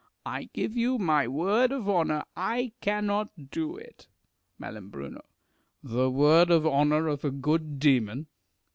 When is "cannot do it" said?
2.81-4.07